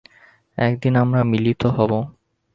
[0.57, 1.99] একদিন আমরা মিলিত হবো।